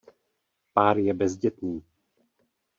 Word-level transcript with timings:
Pár 0.73 0.97
je 0.97 1.13
bezdětný. 1.13 1.83